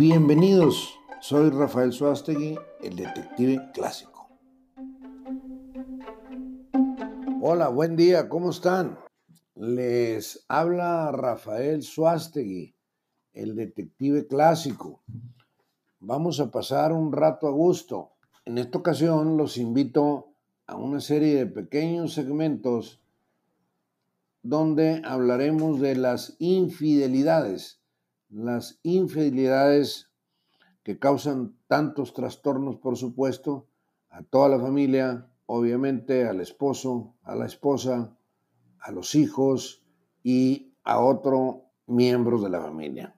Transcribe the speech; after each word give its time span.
Bienvenidos, 0.00 0.96
soy 1.20 1.50
Rafael 1.50 1.92
Suástegui, 1.92 2.56
el 2.84 2.94
detective 2.94 3.58
clásico. 3.74 4.28
Hola, 7.42 7.66
buen 7.66 7.96
día, 7.96 8.28
¿cómo 8.28 8.50
están? 8.50 8.96
Les 9.56 10.44
habla 10.46 11.10
Rafael 11.10 11.82
Suástegui, 11.82 12.76
el 13.32 13.56
detective 13.56 14.28
clásico. 14.28 15.02
Vamos 15.98 16.38
a 16.38 16.52
pasar 16.52 16.92
un 16.92 17.12
rato 17.12 17.48
a 17.48 17.50
gusto. 17.50 18.12
En 18.44 18.58
esta 18.58 18.78
ocasión 18.78 19.36
los 19.36 19.58
invito 19.58 20.28
a 20.68 20.76
una 20.76 21.00
serie 21.00 21.34
de 21.34 21.46
pequeños 21.46 22.12
segmentos 22.14 23.00
donde 24.44 25.02
hablaremos 25.04 25.80
de 25.80 25.96
las 25.96 26.36
infidelidades 26.38 27.80
las 28.30 28.78
infidelidades 28.82 30.10
que 30.82 30.98
causan 30.98 31.56
tantos 31.66 32.14
trastornos, 32.14 32.76
por 32.76 32.96
supuesto, 32.96 33.68
a 34.10 34.22
toda 34.22 34.48
la 34.48 34.58
familia, 34.58 35.30
obviamente 35.46 36.26
al 36.26 36.40
esposo, 36.40 37.14
a 37.22 37.34
la 37.34 37.46
esposa, 37.46 38.16
a 38.80 38.92
los 38.92 39.14
hijos 39.14 39.82
y 40.22 40.74
a 40.84 41.00
otro 41.00 41.64
miembro 41.86 42.40
de 42.40 42.50
la 42.50 42.60
familia. 42.60 43.14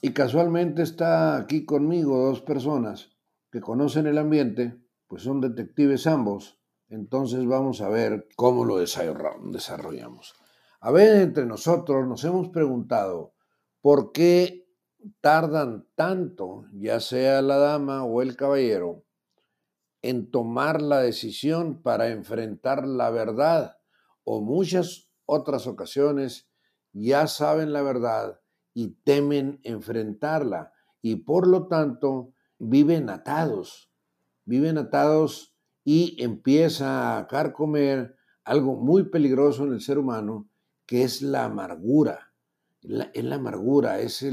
Y 0.00 0.12
casualmente 0.12 0.82
está 0.82 1.36
aquí 1.36 1.64
conmigo 1.64 2.18
dos 2.18 2.40
personas 2.40 3.10
que 3.50 3.60
conocen 3.60 4.06
el 4.06 4.18
ambiente, 4.18 4.76
pues 5.08 5.22
son 5.22 5.40
detectives 5.40 6.06
ambos, 6.06 6.60
entonces 6.88 7.44
vamos 7.46 7.80
a 7.80 7.88
ver 7.88 8.28
cómo 8.36 8.64
lo 8.64 8.78
desarrollamos. 8.78 10.34
A 10.80 10.92
ver, 10.92 11.22
entre 11.22 11.46
nosotros 11.46 12.06
nos 12.06 12.22
hemos 12.24 12.50
preguntado, 12.50 13.34
¿Por 13.80 14.10
qué 14.10 14.66
tardan 15.20 15.86
tanto, 15.94 16.66
ya 16.72 16.98
sea 16.98 17.42
la 17.42 17.58
dama 17.58 18.04
o 18.04 18.22
el 18.22 18.36
caballero, 18.36 19.04
en 20.02 20.30
tomar 20.30 20.82
la 20.82 20.98
decisión 20.98 21.80
para 21.82 22.08
enfrentar 22.08 22.86
la 22.86 23.10
verdad? 23.10 23.76
O 24.24 24.40
muchas 24.40 25.10
otras 25.26 25.68
ocasiones 25.68 26.48
ya 26.92 27.28
saben 27.28 27.72
la 27.72 27.82
verdad 27.82 28.40
y 28.74 28.96
temen 29.04 29.60
enfrentarla 29.62 30.72
y 31.00 31.16
por 31.16 31.46
lo 31.46 31.68
tanto 31.68 32.34
viven 32.58 33.08
atados, 33.10 33.92
viven 34.44 34.76
atados 34.78 35.56
y 35.84 36.20
empieza 36.22 37.16
a 37.16 37.28
carcomer 37.28 38.16
algo 38.42 38.74
muy 38.74 39.04
peligroso 39.04 39.64
en 39.64 39.74
el 39.74 39.80
ser 39.80 39.98
humano 39.98 40.48
que 40.84 41.04
es 41.04 41.22
la 41.22 41.44
amargura 41.44 42.27
es 42.82 43.24
la 43.24 43.36
amargura, 43.36 44.00
es 44.00 44.24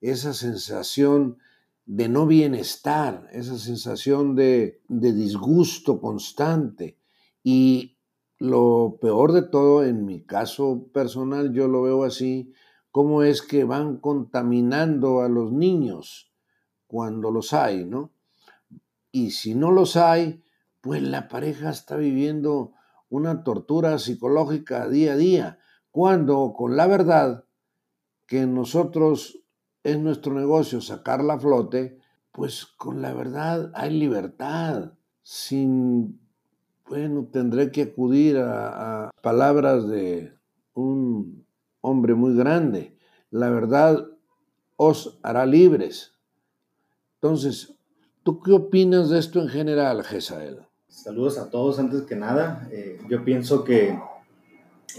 esa 0.00 0.34
sensación 0.34 1.38
de 1.86 2.08
no 2.08 2.26
bienestar, 2.26 3.28
esa 3.32 3.58
sensación 3.58 4.36
de, 4.36 4.80
de 4.88 5.12
disgusto 5.12 6.00
constante. 6.00 6.98
Y 7.42 7.98
lo 8.38 8.98
peor 9.00 9.32
de 9.32 9.42
todo, 9.42 9.84
en 9.84 10.04
mi 10.04 10.22
caso 10.22 10.88
personal, 10.92 11.52
yo 11.52 11.68
lo 11.68 11.82
veo 11.82 12.04
así, 12.04 12.52
cómo 12.90 13.22
es 13.22 13.42
que 13.42 13.64
van 13.64 13.98
contaminando 13.98 15.20
a 15.22 15.28
los 15.28 15.52
niños 15.52 16.32
cuando 16.86 17.30
los 17.30 17.52
hay, 17.52 17.84
¿no? 17.84 18.12
Y 19.12 19.32
si 19.32 19.54
no 19.54 19.70
los 19.70 19.96
hay, 19.96 20.42
pues 20.80 21.02
la 21.02 21.28
pareja 21.28 21.70
está 21.70 21.96
viviendo 21.96 22.72
una 23.08 23.42
tortura 23.42 23.98
psicológica 23.98 24.88
día 24.88 25.12
a 25.12 25.16
día, 25.16 25.58
cuando 25.90 26.54
con 26.56 26.76
la 26.76 26.86
verdad 26.86 27.44
que 28.30 28.46
nosotros 28.46 29.42
es 29.82 29.98
nuestro 29.98 30.32
negocio 30.34 30.80
sacar 30.80 31.24
la 31.24 31.36
flote, 31.36 31.98
pues 32.30 32.64
con 32.64 33.02
la 33.02 33.12
verdad 33.12 33.72
hay 33.74 33.90
libertad. 33.90 34.92
Sin, 35.24 36.20
bueno, 36.86 37.28
tendré 37.32 37.72
que 37.72 37.82
acudir 37.82 38.38
a, 38.38 39.06
a 39.06 39.10
palabras 39.20 39.88
de 39.88 40.32
un 40.74 41.44
hombre 41.80 42.14
muy 42.14 42.36
grande. 42.36 42.96
La 43.32 43.50
verdad 43.50 44.06
os 44.76 45.18
hará 45.24 45.44
libres. 45.44 46.14
Entonces, 47.16 47.74
¿tú 48.22 48.40
qué 48.40 48.52
opinas 48.52 49.10
de 49.10 49.18
esto 49.18 49.40
en 49.40 49.48
general, 49.48 50.04
Gesael? 50.04 50.60
Saludos 50.86 51.36
a 51.36 51.50
todos 51.50 51.80
antes 51.80 52.02
que 52.02 52.14
nada. 52.14 52.68
Eh, 52.70 53.00
yo 53.08 53.24
pienso 53.24 53.64
que 53.64 53.98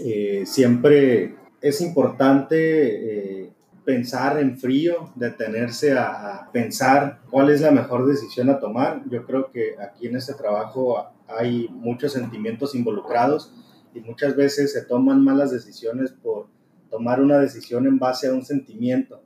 eh, 0.00 0.42
siempre 0.44 1.41
es 1.62 1.80
importante 1.80 3.44
eh, 3.44 3.52
pensar 3.84 4.38
en 4.38 4.58
frío, 4.58 5.10
detenerse 5.14 5.92
a, 5.92 6.48
pensar 6.52 7.20
cuál 7.30 7.50
es 7.50 7.60
la 7.60 7.70
mejor 7.70 8.06
decisión 8.06 8.50
a 8.50 8.58
tomar. 8.58 9.02
Yo 9.08 9.24
creo 9.24 9.50
que 9.50 9.76
aquí 9.80 10.08
en 10.08 10.16
este 10.16 10.34
trabajo 10.34 11.06
hay 11.28 11.68
muchos 11.70 12.12
sentimientos 12.12 12.74
involucrados 12.74 13.54
y 13.94 14.00
muchas 14.00 14.36
veces 14.36 14.72
se 14.72 14.82
toman 14.82 15.24
malas 15.24 15.50
decisiones 15.50 16.12
por 16.12 16.46
tomar 16.90 17.20
una 17.20 17.38
decisión 17.38 17.86
en 17.86 17.98
base 17.98 18.28
a 18.28 18.32
un 18.32 18.44
sentimiento, 18.44 19.22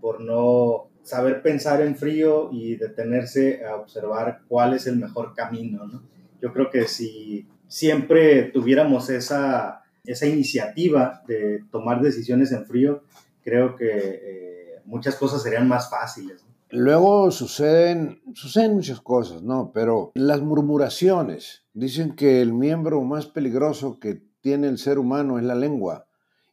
por 0.00 0.20
no 0.20 0.88
saber 1.02 1.42
pensar 1.42 1.82
en 1.82 1.96
frío 1.96 2.50
y 2.52 2.76
detenerse 2.76 3.64
a 3.64 3.76
observar 3.76 4.42
cuál 4.48 4.74
es 4.74 4.86
el 4.86 4.96
mejor 4.96 5.34
camino. 5.34 6.02
Yo 6.40 6.52
creo 6.52 6.70
que 6.70 6.86
si 6.86 7.46
siempre 7.68 8.44
tuviéramos 8.44 9.10
esa 9.10 9.79
esa 10.04 10.26
iniciativa 10.26 11.22
de 11.26 11.64
tomar 11.70 12.00
decisiones 12.00 12.52
en 12.52 12.64
frío, 12.64 13.02
creo 13.42 13.76
que 13.76 13.86
eh, 13.88 14.80
muchas 14.84 15.16
cosas 15.16 15.42
serían 15.42 15.68
más 15.68 15.90
fáciles. 15.90 16.44
Luego 16.72 17.32
suceden, 17.32 18.22
suceden 18.34 18.74
muchas 18.74 19.00
cosas, 19.00 19.42
¿no? 19.42 19.72
Pero 19.74 20.12
las 20.14 20.40
murmuraciones, 20.40 21.64
dicen 21.74 22.14
que 22.14 22.40
el 22.40 22.52
miembro 22.52 23.02
más 23.02 23.26
peligroso 23.26 23.98
que 23.98 24.22
tiene 24.40 24.68
el 24.68 24.78
ser 24.78 24.98
humano 25.00 25.38
es 25.38 25.44
la 25.44 25.56
lengua. 25.56 26.06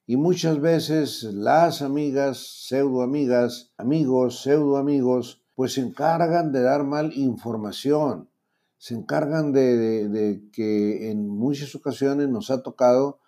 Y 0.07 0.17
muchas 0.17 0.59
veces 0.59 1.23
las 1.23 1.81
amigas, 1.83 2.65
pseudo 2.65 3.03
amigas, 3.03 3.73
amigos, 3.77 4.41
pseudo 4.41 4.77
amigos, 4.77 5.43
pues 5.53 5.73
se 5.73 5.81
encargan 5.81 6.51
de 6.51 6.61
dar 6.61 6.83
mal 6.83 7.11
información, 7.13 8.29
se 8.77 8.95
encargan 8.95 9.51
de, 9.51 10.07
de 10.07 10.49
que 10.51 11.11
en 11.11 11.27
muchas 11.27 11.75
ocasiones 11.75 12.29
nos 12.29 12.49
ha 12.49 12.63
tocado 12.63 13.19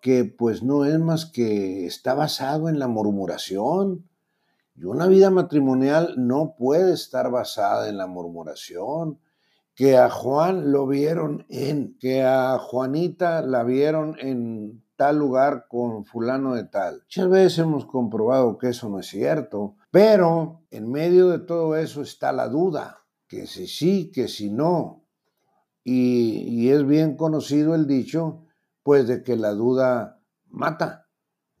que 0.00 0.24
pues 0.24 0.62
no 0.62 0.84
es 0.84 0.98
más 0.98 1.26
que 1.26 1.86
está 1.86 2.14
basado 2.14 2.68
en 2.68 2.78
la 2.78 2.88
murmuración. 2.88 4.08
Y 4.74 4.84
una 4.84 5.06
vida 5.06 5.30
matrimonial 5.30 6.14
no 6.16 6.54
puede 6.56 6.94
estar 6.94 7.30
basada 7.30 7.88
en 7.88 7.98
la 7.98 8.06
murmuración. 8.06 9.20
Que 9.74 9.96
a 9.96 10.10
Juan 10.10 10.72
lo 10.72 10.86
vieron 10.86 11.46
en, 11.48 11.96
que 11.98 12.22
a 12.22 12.58
Juanita 12.58 13.42
la 13.42 13.62
vieron 13.62 14.16
en 14.18 14.82
tal 14.96 15.18
lugar 15.18 15.66
con 15.68 16.04
fulano 16.04 16.54
de 16.54 16.64
tal. 16.64 17.02
Muchas 17.04 17.28
veces 17.28 17.58
hemos 17.60 17.86
comprobado 17.86 18.58
que 18.58 18.68
eso 18.68 18.88
no 18.90 18.98
es 18.98 19.06
cierto, 19.06 19.76
pero 19.90 20.62
en 20.70 20.90
medio 20.90 21.28
de 21.28 21.38
todo 21.38 21.76
eso 21.76 22.02
está 22.02 22.32
la 22.32 22.48
duda, 22.48 22.98
que 23.26 23.46
si 23.46 23.66
sí, 23.66 24.10
que 24.12 24.28
si 24.28 24.50
no. 24.50 25.04
Y, 25.82 26.44
y 26.48 26.70
es 26.70 26.86
bien 26.86 27.16
conocido 27.16 27.74
el 27.74 27.86
dicho 27.86 28.44
pues 28.82 29.06
de 29.06 29.22
que 29.22 29.36
la 29.36 29.52
duda 29.52 30.20
mata. 30.48 31.06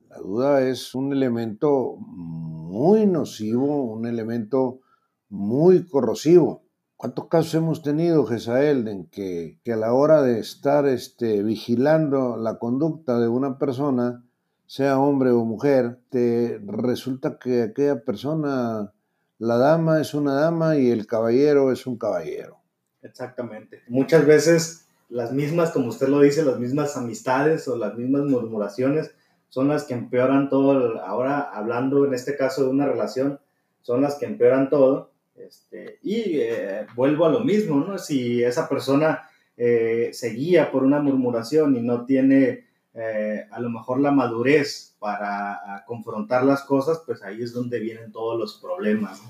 La 0.08 0.18
duda 0.18 0.62
es 0.62 0.94
un 0.94 1.12
elemento 1.12 1.96
muy 1.98 3.06
nocivo, 3.06 3.84
un 3.84 4.06
elemento 4.06 4.80
muy 5.28 5.86
corrosivo. 5.86 6.64
¿Cuántos 6.96 7.28
casos 7.28 7.54
hemos 7.54 7.82
tenido, 7.82 8.26
Gesael, 8.26 8.86
en 8.88 9.06
que, 9.06 9.58
que, 9.64 9.72
a 9.72 9.76
la 9.76 9.94
hora 9.94 10.22
de 10.22 10.38
estar 10.38 10.86
este, 10.86 11.42
vigilando 11.42 12.36
la 12.36 12.58
conducta 12.58 13.18
de 13.18 13.28
una 13.28 13.56
persona, 13.58 14.22
sea 14.66 14.98
hombre 14.98 15.30
o 15.30 15.44
mujer, 15.44 16.00
te 16.10 16.60
resulta 16.66 17.38
que 17.38 17.62
aquella 17.62 18.04
persona, 18.04 18.92
la 19.38 19.56
dama 19.56 20.00
es 20.00 20.12
una 20.12 20.34
dama 20.34 20.76
y 20.76 20.90
el 20.90 21.06
caballero 21.06 21.72
es 21.72 21.86
un 21.86 21.96
caballero? 21.96 22.58
Exactamente. 23.02 23.82
Muchas 23.88 24.26
veces 24.26 24.86
las 25.10 25.32
mismas, 25.32 25.72
como 25.72 25.88
usted 25.88 26.08
lo 26.08 26.20
dice, 26.20 26.44
las 26.44 26.58
mismas 26.58 26.96
amistades 26.96 27.66
o 27.68 27.76
las 27.76 27.96
mismas 27.96 28.22
murmuraciones 28.22 29.12
son 29.48 29.68
las 29.68 29.84
que 29.84 29.94
empeoran 29.94 30.48
todo. 30.48 31.00
Ahora, 31.02 31.40
hablando 31.40 32.06
en 32.06 32.14
este 32.14 32.36
caso 32.36 32.64
de 32.64 32.70
una 32.70 32.86
relación, 32.86 33.40
son 33.82 34.02
las 34.02 34.14
que 34.14 34.26
empeoran 34.26 34.70
todo. 34.70 35.10
Este, 35.34 35.98
y 36.02 36.38
eh, 36.38 36.86
vuelvo 36.94 37.26
a 37.26 37.30
lo 37.30 37.40
mismo, 37.40 37.80
¿no? 37.80 37.98
Si 37.98 38.42
esa 38.42 38.68
persona 38.68 39.28
eh, 39.56 40.10
se 40.12 40.30
guía 40.30 40.70
por 40.70 40.84
una 40.84 41.00
murmuración 41.00 41.76
y 41.76 41.80
no 41.80 42.04
tiene 42.04 42.66
eh, 42.94 43.46
a 43.50 43.60
lo 43.60 43.70
mejor 43.70 44.00
la 44.00 44.10
madurez 44.10 44.96
para 44.98 45.84
confrontar 45.86 46.44
las 46.44 46.62
cosas, 46.62 47.02
pues 47.04 47.22
ahí 47.22 47.42
es 47.42 47.52
donde 47.52 47.80
vienen 47.80 48.12
todos 48.12 48.38
los 48.38 48.58
problemas. 48.60 49.20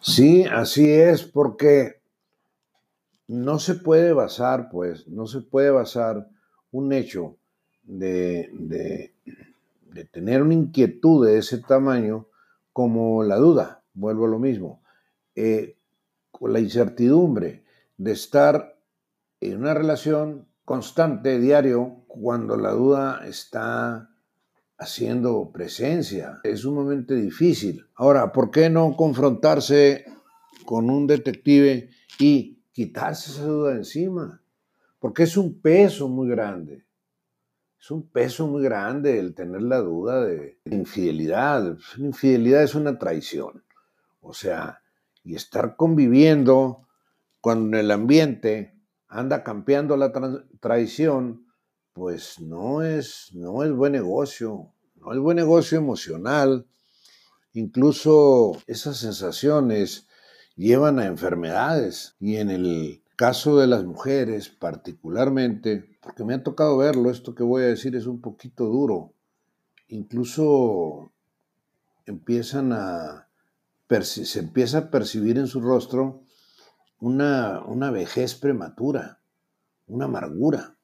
Sí, 0.00 0.44
así 0.44 0.90
es, 0.90 1.22
porque 1.22 2.00
no 3.26 3.58
se 3.58 3.74
puede 3.74 4.12
basar, 4.12 4.68
pues, 4.70 5.08
no 5.08 5.26
se 5.26 5.40
puede 5.40 5.70
basar 5.70 6.28
un 6.70 6.92
hecho 6.92 7.36
de, 7.82 8.50
de 9.94 10.04
tener 10.06 10.42
una 10.42 10.54
inquietud 10.54 11.26
de 11.26 11.38
ese 11.38 11.58
tamaño 11.58 12.26
como 12.72 13.22
la 13.22 13.36
duda, 13.36 13.84
vuelvo 13.94 14.26
a 14.26 14.28
lo 14.28 14.38
mismo, 14.38 14.82
eh, 15.36 15.76
con 16.30 16.52
la 16.52 16.60
incertidumbre 16.60 17.64
de 17.96 18.12
estar 18.12 18.76
en 19.40 19.58
una 19.58 19.74
relación 19.74 20.48
constante, 20.64 21.38
diario, 21.38 22.04
cuando 22.08 22.56
la 22.56 22.72
duda 22.72 23.22
está 23.26 24.10
haciendo 24.76 25.50
presencia. 25.52 26.40
Es 26.42 26.60
sumamente 26.60 27.14
difícil. 27.14 27.86
Ahora, 27.94 28.32
¿por 28.32 28.50
qué 28.50 28.68
no 28.70 28.96
confrontarse 28.96 30.04
con 30.64 30.90
un 30.90 31.06
detective 31.06 31.90
y 32.18 32.63
quitarse 32.74 33.30
esa 33.30 33.46
duda 33.46 33.72
encima? 33.72 34.42
Porque 34.98 35.22
es 35.22 35.36
un 35.38 35.60
peso 35.60 36.08
muy 36.08 36.28
grande. 36.28 36.84
Es 37.80 37.90
un 37.90 38.08
peso 38.08 38.46
muy 38.46 38.62
grande 38.62 39.18
el 39.18 39.34
tener 39.34 39.62
la 39.62 39.78
duda 39.78 40.24
de 40.24 40.58
infidelidad. 40.64 41.78
La 41.96 42.04
infidelidad 42.04 42.62
es 42.62 42.74
una 42.74 42.98
traición. 42.98 43.62
O 44.20 44.34
sea, 44.34 44.82
y 45.22 45.34
estar 45.36 45.76
conviviendo 45.76 46.88
cuando 47.40 47.76
en 47.76 47.84
el 47.84 47.90
ambiente 47.90 48.74
anda 49.06 49.44
campeando 49.44 49.96
la 49.96 50.12
traición, 50.60 51.46
pues 51.92 52.40
no 52.40 52.82
es, 52.82 53.30
no 53.34 53.62
es 53.62 53.70
buen 53.72 53.92
negocio, 53.92 54.72
no 54.96 55.12
es 55.12 55.18
buen 55.20 55.36
negocio 55.36 55.78
emocional. 55.78 56.66
Incluso 57.52 58.60
esas 58.66 58.96
sensaciones 58.96 60.08
llevan 60.56 60.98
a 60.98 61.06
enfermedades 61.06 62.16
y 62.20 62.36
en 62.36 62.50
el 62.50 63.02
caso 63.16 63.58
de 63.58 63.66
las 63.66 63.84
mujeres 63.84 64.48
particularmente, 64.48 65.96
porque 66.00 66.24
me 66.24 66.34
ha 66.34 66.42
tocado 66.42 66.76
verlo, 66.76 67.10
esto 67.10 67.34
que 67.34 67.42
voy 67.42 67.62
a 67.62 67.66
decir 67.66 67.96
es 67.96 68.06
un 68.06 68.20
poquito 68.20 68.66
duro, 68.66 69.12
incluso 69.88 71.12
empiezan 72.06 72.72
a, 72.72 73.28
se 74.02 74.40
empieza 74.40 74.78
a 74.78 74.90
percibir 74.90 75.38
en 75.38 75.46
su 75.46 75.60
rostro 75.60 76.22
una, 77.00 77.62
una 77.66 77.90
vejez 77.90 78.34
prematura, 78.34 79.20
una 79.86 80.06
amargura. 80.06 80.76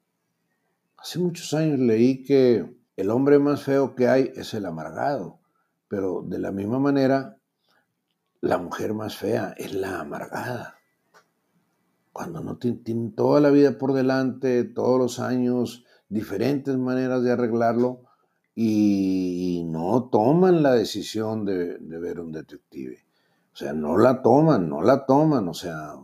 Hace 0.97 1.19
muchos 1.19 1.55
años 1.55 1.79
leí 1.79 2.23
que 2.25 2.77
el 2.97 3.11
hombre 3.11 3.39
más 3.39 3.63
feo 3.63 3.95
que 3.95 4.07
hay 4.07 4.31
es 4.37 4.53
el 4.55 4.67
amargado, 4.67 5.41
pero 5.89 6.23
de 6.23 6.39
la 6.39 6.53
misma 6.53 6.79
manera, 6.79 7.40
la 8.41 8.59
mujer 8.59 8.95
más 8.95 9.17
fea 9.17 9.55
es 9.57 9.75
la 9.75 10.01
amargada. 10.01 10.77
Cuando 12.13 12.41
no 12.41 12.59
tienen 12.59 13.15
toda 13.15 13.41
la 13.41 13.51
vida 13.51 13.79
por 13.79 13.93
delante, 13.93 14.65
todos 14.65 14.99
los 14.99 15.21
años, 15.21 15.85
diferentes 16.09 16.77
maneras 16.77 17.23
de 17.23 17.33
arreglarlo 17.33 18.03
y 18.55 19.63
no 19.67 20.09
toman 20.11 20.63
la 20.63 20.75
decisión 20.75 21.45
de, 21.45 21.79
ver 21.79 22.21
un 22.21 22.33
detective. 22.33 23.05
O 23.53 23.57
sea, 23.57 23.73
no 23.73 23.97
la 23.97 24.23
toman, 24.23 24.69
no 24.69 24.83
la 24.83 25.07
toman, 25.07 25.49
o 25.49 25.55
sea, 25.55 25.95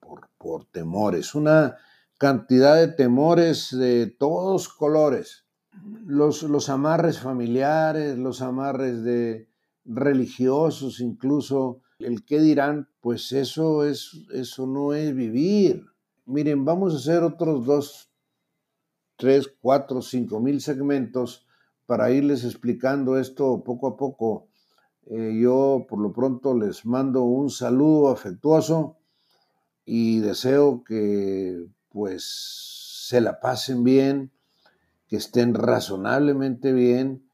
por, 0.00 0.28
por 0.38 0.66
temores. 0.66 1.34
Una 1.34 1.76
cantidad 2.18 2.76
de 2.76 2.88
temores 2.88 3.76
de 3.76 4.06
todos 4.06 4.68
colores 4.68 5.46
los, 6.06 6.42
los 6.42 6.68
amarres 6.68 7.18
familiares, 7.20 8.18
los 8.18 8.42
amarres 8.42 9.02
de 9.02 9.48
religiosos, 9.86 11.00
incluso 11.00 11.80
el 11.98 12.24
qué 12.24 12.40
dirán, 12.40 12.88
pues 13.00 13.32
eso, 13.32 13.84
es, 13.84 14.12
eso 14.32 14.66
no 14.66 14.92
es 14.92 15.14
vivir. 15.14 15.86
Miren, 16.26 16.64
vamos 16.64 16.92
a 16.92 16.96
hacer 16.98 17.22
otros 17.22 17.64
dos, 17.64 18.10
tres, 19.16 19.52
cuatro, 19.60 20.02
cinco 20.02 20.40
mil 20.40 20.60
segmentos 20.60 21.46
para 21.86 22.10
irles 22.10 22.44
explicando 22.44 23.18
esto 23.18 23.62
poco 23.64 23.86
a 23.86 23.96
poco. 23.96 24.48
Eh, 25.06 25.38
yo 25.40 25.86
por 25.88 26.00
lo 26.00 26.12
pronto 26.12 26.54
les 26.54 26.84
mando 26.84 27.22
un 27.22 27.48
saludo 27.48 28.08
afectuoso 28.10 28.98
y 29.84 30.18
deseo 30.18 30.82
que 30.82 31.64
pues 31.90 32.24
se 33.06 33.20
la 33.20 33.38
pasen 33.38 33.84
bien, 33.84 34.32
que 35.06 35.16
estén 35.16 35.54
razonablemente 35.54 36.72
bien, 36.72 37.25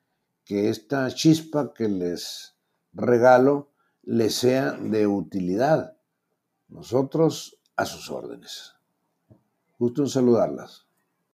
que 0.44 0.68
esta 0.68 1.10
chispa 1.10 1.72
que 1.72 1.88
les 1.88 2.54
regalo 2.92 3.70
les 4.02 4.34
sea 4.34 4.72
de 4.72 5.06
utilidad. 5.06 5.96
Nosotros 6.68 7.58
a 7.76 7.84
sus 7.84 8.10
órdenes. 8.10 8.74
Gusto 9.78 10.02
en 10.02 10.08
saludarlas. 10.08 10.81